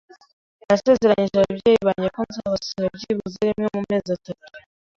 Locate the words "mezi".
3.89-4.09